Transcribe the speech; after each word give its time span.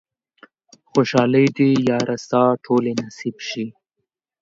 خوشحالۍ 0.91 1.45
دې 1.57 1.69
ياره 1.89 2.15
ستا 2.25 2.41
ټولې 2.65 2.91
نصيب 3.01 3.35
شي 3.49 3.65